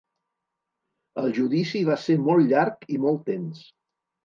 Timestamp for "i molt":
2.97-3.25